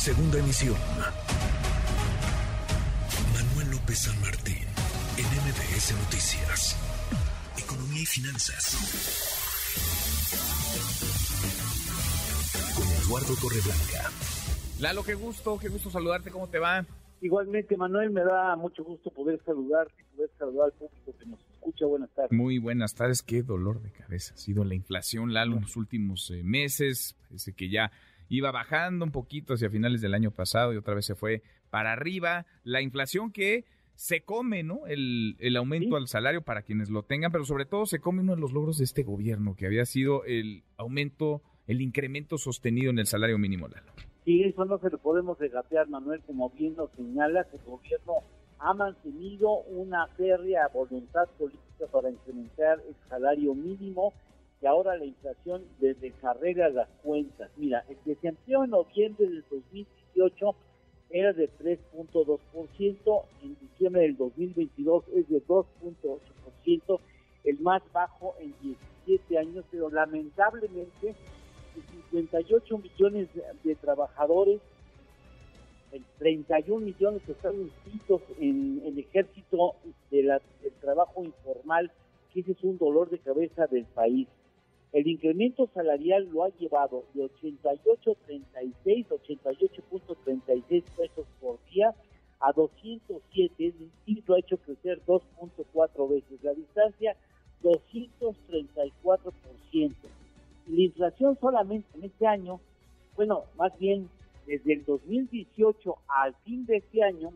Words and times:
Segunda 0.00 0.38
emisión. 0.38 0.76
Manuel 3.34 3.70
López 3.72 3.98
San 3.98 4.18
Martín, 4.22 4.64
en 5.18 5.26
MBS 5.26 5.92
Noticias. 5.92 6.74
Economía 7.62 8.00
y 8.00 8.06
finanzas. 8.06 8.78
Con 12.74 12.86
Eduardo 12.88 13.34
Torreblanca. 13.42 14.10
Lalo, 14.80 15.04
qué 15.04 15.12
gusto, 15.12 15.58
qué 15.58 15.68
gusto 15.68 15.90
saludarte, 15.90 16.30
¿cómo 16.30 16.48
te 16.48 16.58
va? 16.58 16.86
Igualmente, 17.20 17.76
Manuel, 17.76 18.08
me 18.08 18.24
da 18.24 18.56
mucho 18.56 18.82
gusto 18.82 19.10
poder 19.10 19.38
saludarte 19.44 19.92
y 20.00 20.16
poder 20.16 20.30
saludar 20.38 20.64
al 20.64 20.72
público 20.72 21.14
que 21.18 21.26
nos 21.26 21.40
escucha. 21.52 21.84
Buenas 21.84 22.08
tardes. 22.14 22.32
Muy 22.32 22.56
buenas 22.56 22.94
tardes. 22.94 23.20
Qué 23.20 23.42
dolor 23.42 23.82
de 23.82 23.90
cabeza 23.90 24.32
ha 24.32 24.38
sido 24.38 24.64
la 24.64 24.74
inflación, 24.74 25.34
Lalo, 25.34 25.56
en 25.56 25.60
los 25.64 25.76
últimos 25.76 26.30
eh, 26.30 26.42
meses. 26.42 27.16
Parece 27.28 27.52
que 27.52 27.68
ya 27.68 27.92
iba 28.30 28.50
bajando 28.50 29.04
un 29.04 29.10
poquito 29.10 29.54
hacia 29.54 29.68
finales 29.68 30.00
del 30.00 30.14
año 30.14 30.30
pasado 30.30 30.72
y 30.72 30.76
otra 30.76 30.94
vez 30.94 31.04
se 31.04 31.14
fue 31.14 31.42
para 31.68 31.92
arriba. 31.92 32.46
La 32.64 32.80
inflación 32.80 33.32
que 33.32 33.66
se 33.94 34.22
come, 34.22 34.62
¿no? 34.62 34.86
El, 34.86 35.36
el 35.40 35.56
aumento 35.56 35.96
al 35.96 36.08
salario 36.08 36.40
para 36.40 36.62
quienes 36.62 36.88
lo 36.88 37.02
tengan, 37.02 37.32
pero 37.32 37.44
sobre 37.44 37.66
todo 37.66 37.84
se 37.84 37.98
come 37.98 38.22
uno 38.22 38.34
de 38.34 38.40
los 38.40 38.52
logros 38.52 38.78
de 38.78 38.84
este 38.84 39.02
gobierno, 39.02 39.56
que 39.56 39.66
había 39.66 39.84
sido 39.84 40.24
el 40.24 40.62
aumento, 40.78 41.42
el 41.66 41.82
incremento 41.82 42.38
sostenido 42.38 42.90
en 42.90 42.98
el 42.98 43.06
salario 43.06 43.36
mínimo, 43.36 43.68
Lalo. 43.68 43.92
Sí, 44.24 44.42
eso 44.44 44.64
no 44.64 44.78
se 44.78 44.90
lo 44.90 44.98
podemos 44.98 45.38
regatear, 45.38 45.88
Manuel, 45.88 46.22
como 46.26 46.50
bien 46.50 46.76
lo 46.76 46.88
señala, 46.96 47.46
el 47.52 47.60
gobierno 47.66 48.14
ha 48.60 48.74
mantenido 48.74 49.62
una 49.68 50.06
férrea 50.16 50.68
voluntad 50.68 51.26
política 51.38 51.86
para 51.90 52.10
incrementar 52.10 52.80
el 52.86 52.94
salario 53.08 53.54
mínimo 53.54 54.12
y 54.60 54.66
ahora 54.66 54.96
la 54.96 55.06
inflación 55.06 55.64
desarregla 55.78 56.68
las 56.68 56.88
cuentas. 57.02 57.50
Mira, 57.56 57.84
el 57.88 57.96
desempleo 58.04 58.64
en 58.64 58.70
noviembre 58.70 59.26
del 59.26 59.44
2018 59.50 60.54
era 61.10 61.32
de 61.32 61.50
3.2%, 61.58 63.22
en 63.42 63.56
diciembre 63.58 64.02
del 64.02 64.16
2022 64.16 65.04
es 65.14 65.28
de 65.28 65.42
2.8%, 65.46 67.00
el 67.44 67.60
más 67.60 67.82
bajo 67.92 68.34
en 68.38 68.54
17 69.06 69.38
años, 69.38 69.64
pero 69.70 69.90
lamentablemente 69.90 71.14
58 72.10 72.78
millones 72.78 73.28
de, 73.64 73.74
trabajadores, 73.76 74.60
31 76.18 76.84
millones 76.84 77.22
están 77.28 77.54
inscritos 77.60 78.22
en 78.38 78.82
el 78.84 78.98
ejército 78.98 79.74
del 80.10 80.40
trabajo 80.80 81.24
informal, 81.24 81.90
que 82.32 82.40
ese 82.40 82.52
es 82.52 82.62
un 82.62 82.78
dolor 82.78 83.10
de 83.10 83.18
cabeza 83.18 83.66
del 83.66 83.86
país. 83.86 84.28
El 84.92 85.06
incremento 85.06 85.68
salarial 85.72 86.28
lo 86.32 86.42
ha 86.44 86.48
llevado 86.58 87.04
de 87.14 87.22
88.36, 87.24 89.06
88.36 89.06 90.82
pesos 90.96 91.26
por 91.40 91.60
día 91.70 91.94
a 92.40 92.52
207, 92.52 93.66
es 93.66 93.78
decir, 93.78 94.24
lo 94.26 94.34
ha 94.34 94.40
hecho 94.40 94.56
crecer 94.56 95.00
2.4 95.06 96.08
veces. 96.08 96.42
La 96.42 96.54
distancia, 96.54 97.14
234% 97.62 99.94
la 100.70 100.82
inflación 100.82 101.36
solamente 101.40 101.88
en 101.96 102.04
este 102.04 102.26
año, 102.26 102.60
bueno, 103.16 103.44
más 103.56 103.76
bien 103.78 104.08
desde 104.46 104.74
el 104.74 104.84
2018 104.84 105.96
al 106.08 106.34
fin 106.44 106.64
de 106.66 106.76
este 106.76 107.02
año, 107.02 107.32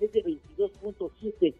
es 0.00 0.12
de 0.12 0.24
22.7. 0.24 1.54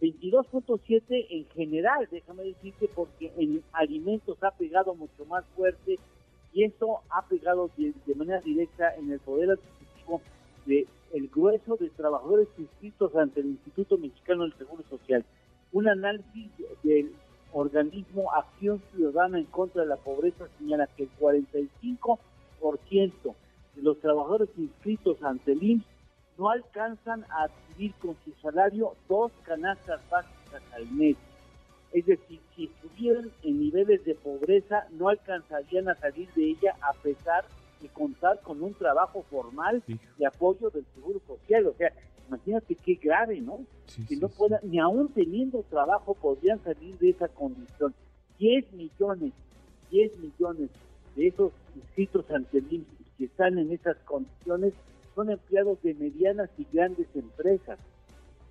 22.7 0.00 1.26
en 1.28 1.44
general, 1.50 2.08
déjame 2.10 2.44
decirte, 2.44 2.88
porque 2.94 3.30
en 3.36 3.62
alimentos 3.72 4.42
ha 4.42 4.50
pegado 4.52 4.94
mucho 4.94 5.26
más 5.26 5.44
fuerte 5.54 5.98
y 6.52 6.64
eso 6.64 7.00
ha 7.10 7.26
pegado 7.26 7.70
de, 7.76 7.92
manera 8.14 8.40
directa 8.40 8.94
en 8.96 9.12
el 9.12 9.20
poder 9.20 9.50
adquisitivo 9.50 10.22
de 10.66 10.86
el 11.12 11.28
grueso 11.28 11.76
de 11.76 11.90
trabajadores 11.90 12.48
inscritos 12.56 13.14
ante 13.16 13.40
el 13.40 13.46
Instituto 13.46 13.98
Mexicano 13.98 14.44
del 14.44 14.54
Seguro 14.54 14.82
Social. 14.88 15.24
Un 15.72 15.88
análisis 15.88 16.50
del 16.82 17.12
organismo 17.52 18.32
Acción 18.32 18.80
Ciudadana 18.94 19.38
en 19.38 19.44
contra 19.46 19.82
de 19.82 19.88
la 19.88 19.96
Pobreza 19.96 20.46
señala 20.58 20.86
que 20.96 21.02
el 21.04 21.10
45% 21.18 23.34
de 23.74 23.82
los 23.82 23.98
trabajadores 24.00 24.48
inscritos 24.56 25.22
ante 25.22 25.52
el 25.52 25.62
IMSS 25.62 25.99
no 26.40 26.48
alcanzan 26.48 27.24
a 27.28 27.44
adquirir 27.44 27.92
con 28.00 28.16
su 28.24 28.32
salario 28.40 28.94
dos 29.10 29.30
canastas 29.42 30.00
básicas 30.08 30.62
al 30.74 30.90
mes. 30.90 31.16
Es 31.92 32.06
decir, 32.06 32.40
si 32.56 32.64
estuvieran 32.64 33.30
en 33.42 33.60
niveles 33.60 34.02
de 34.06 34.14
pobreza, 34.14 34.86
no 34.92 35.10
alcanzarían 35.10 35.90
a 35.90 35.96
salir 35.96 36.32
de 36.34 36.44
ella 36.44 36.76
a 36.80 36.94
pesar 36.94 37.44
de 37.82 37.88
contar 37.88 38.40
con 38.40 38.62
un 38.62 38.72
trabajo 38.72 39.22
formal 39.30 39.82
de 39.86 40.26
apoyo 40.26 40.70
del 40.70 40.86
Seguro 40.94 41.20
Social. 41.26 41.66
O 41.66 41.74
sea, 41.74 41.92
Imagínate 42.30 42.76
qué 42.76 42.94
grave, 42.94 43.40
¿no? 43.40 43.66
que 44.08 44.16
no 44.16 44.28
puedan, 44.28 44.60
ni 44.62 44.78
aún 44.78 45.08
teniendo 45.08 45.64
trabajo, 45.68 46.14
podrían 46.14 46.62
salir 46.62 46.96
de 46.98 47.10
esa 47.10 47.26
condición. 47.26 47.92
10 48.38 48.72
millones, 48.74 49.32
10 49.90 50.16
millones 50.18 50.70
de 51.16 51.26
esos 51.26 51.50
inscritos 51.74 52.30
ante 52.30 52.58
el 52.58 52.86
que 53.18 53.24
están 53.24 53.58
en 53.58 53.72
esas 53.72 53.96
condiciones 54.04 54.74
son 55.14 55.30
empleados 55.30 55.82
de 55.82 55.94
medianas 55.94 56.50
y 56.58 56.66
grandes 56.72 57.06
empresas. 57.14 57.78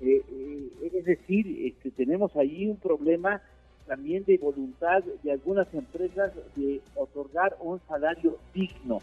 Eh, 0.00 0.22
eh, 0.28 0.90
es 0.92 1.04
decir, 1.04 1.76
que 1.82 1.90
tenemos 1.90 2.34
ahí 2.36 2.66
un 2.66 2.76
problema 2.76 3.40
también 3.86 4.24
de 4.24 4.38
voluntad 4.38 5.02
de 5.22 5.32
algunas 5.32 5.72
empresas 5.74 6.32
de 6.56 6.80
otorgar 6.94 7.56
un 7.60 7.80
salario 7.88 8.38
digno, 8.54 9.00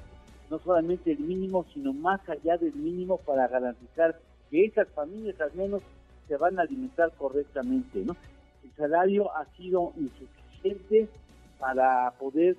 no 0.49 0.59
solamente 0.59 1.11
el 1.11 1.19
mínimo, 1.19 1.65
sino 1.73 1.93
más 1.93 2.27
allá 2.27 2.57
del 2.57 2.73
mínimo 2.73 3.17
para 3.17 3.47
garantizar 3.47 4.19
que 4.49 4.66
esas 4.66 4.87
familias 4.89 5.39
al 5.41 5.53
menos 5.53 5.81
se 6.27 6.37
van 6.37 6.59
a 6.59 6.63
alimentar 6.63 7.11
correctamente, 7.17 7.99
¿no? 8.03 8.16
El 8.63 8.71
salario 8.75 9.35
ha 9.35 9.45
sido 9.55 9.93
insuficiente 9.97 11.07
para 11.59 12.11
poder 12.19 12.55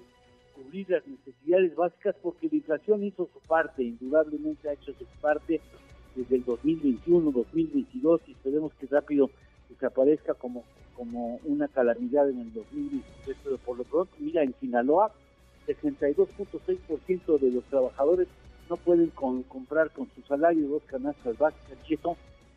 cubrir 0.62 0.90
las 0.90 1.06
necesidades 1.06 1.74
básicas 1.74 2.14
porque 2.22 2.48
la 2.50 2.56
inflación 2.56 3.04
hizo 3.04 3.28
su 3.32 3.40
parte, 3.48 3.82
indudablemente 3.82 4.68
ha 4.68 4.72
hecho 4.74 4.92
su 4.94 5.04
parte 5.20 5.60
desde 6.14 6.36
el 6.36 6.44
2021, 6.44 7.30
2022 7.30 8.20
y 8.26 8.32
esperemos 8.32 8.72
que 8.74 8.86
rápido 8.86 9.30
desaparezca 9.68 10.34
como, 10.34 10.64
como 10.96 11.40
una 11.44 11.68
calamidad 11.68 12.28
en 12.28 12.40
el 12.40 12.52
2023, 12.52 13.36
pero 13.42 13.58
por 13.58 13.78
lo 13.78 13.84
pronto, 13.84 14.12
mira, 14.18 14.42
en 14.42 14.54
Sinaloa, 14.60 15.12
62.6% 15.66 17.38
de 17.38 17.50
los 17.50 17.64
trabajadores 17.64 18.28
no 18.68 18.76
pueden 18.76 19.08
comprar 19.10 19.90
con 19.90 20.08
su 20.14 20.22
salario 20.22 20.68
dos 20.68 20.82
canastas 20.84 21.36
básicas, 21.38 21.78
y 21.88 21.96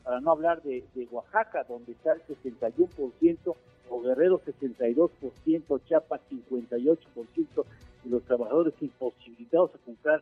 para 0.03 0.19
no 0.19 0.31
hablar 0.31 0.61
de, 0.61 0.83
Oaxaca, 1.11 1.63
donde 1.63 1.93
está 1.93 2.13
el 2.13 2.21
61%, 2.27 3.55
o 3.89 4.01
Guerrero 4.01 4.41
62%, 4.41 5.81
Chiapas 5.85 6.21
58%, 6.29 7.65
y 8.05 8.09
los 8.09 8.23
trabajadores 8.23 8.73
imposibilitados 8.81 9.71
a 9.75 9.77
comprar 9.79 10.21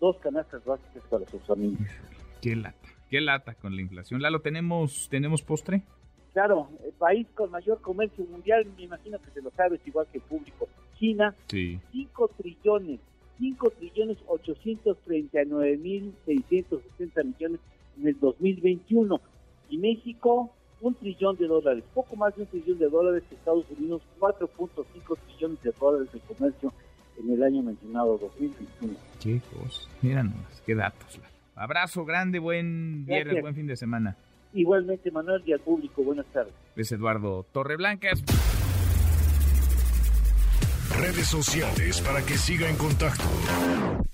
dos 0.00 0.16
canastas 0.18 0.64
básicas 0.64 1.02
para 1.10 1.26
sus 1.26 1.42
familias. 1.42 1.90
Qué 2.40 2.56
lata, 2.56 2.88
qué 3.10 3.20
lata 3.20 3.54
con 3.54 3.76
la 3.76 3.82
inflación. 3.82 4.22
Lalo, 4.22 4.40
¿tenemos, 4.40 5.08
¿tenemos 5.10 5.42
postre? 5.42 5.82
Claro, 6.32 6.68
el 6.84 6.92
país 6.92 7.26
con 7.34 7.50
mayor 7.50 7.80
comercio 7.80 8.24
mundial, 8.24 8.66
me 8.76 8.84
imagino 8.84 9.18
que 9.18 9.30
se 9.30 9.42
lo 9.42 9.50
sabes 9.50 9.80
igual 9.86 10.06
que 10.10 10.18
el 10.18 10.24
público. 10.24 10.68
China, 10.98 11.34
sí. 11.48 11.80
5 11.92 12.30
trillones 12.36 13.00
5 13.40 13.70
trillones 13.70 14.18
839 14.26 15.76
mil 15.78 16.14
660 16.26 17.22
millones 17.24 17.60
en 17.98 18.06
el 18.06 18.20
2021 18.20 19.20
y 19.70 19.78
México 19.78 20.50
un 20.82 20.94
trillón 20.94 21.36
de 21.36 21.46
dólares, 21.46 21.84
poco 21.94 22.16
más 22.16 22.34
de 22.36 22.42
un 22.42 22.48
trillón 22.48 22.78
de 22.78 22.88
dólares, 22.88 23.22
Estados 23.30 23.66
Unidos 23.78 24.02
4.5 24.18 25.18
trillones 25.26 25.62
de 25.62 25.72
dólares 25.78 26.12
de 26.12 26.20
comercio 26.20 26.72
en 27.40 27.46
el 27.46 27.54
año 27.54 27.62
mencionado 27.62 28.18
2021. 28.18 28.94
Qué 29.20 29.40
cosa, 29.52 29.88
mira 30.02 30.22
nomás, 30.22 30.62
qué 30.64 30.74
datos. 30.74 31.20
Abrazo 31.54 32.04
grande, 32.04 32.38
buen 32.38 33.04
viernes, 33.04 33.40
buen 33.40 33.54
fin 33.54 33.66
de 33.66 33.76
semana. 33.76 34.16
Igualmente, 34.52 35.10
Manuel, 35.10 35.42
y 35.46 35.52
al 35.52 35.60
público, 35.60 36.02
buenas 36.02 36.26
tardes. 36.26 36.52
Es 36.76 36.90
Eduardo 36.92 37.46
Torreblancas 37.52 38.22
redes 41.00 41.28
sociales 41.28 42.00
para 42.02 42.20
que 42.22 42.36
siga 42.36 42.68
en 42.68 42.76
contacto: 42.76 43.24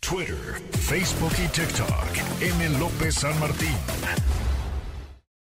Twitter, 0.00 0.36
Facebook 0.70 1.32
y 1.44 1.48
TikTok. 1.48 2.40
M. 2.40 2.78
López 2.78 3.14
San 3.14 3.38
Martín. 3.40 3.74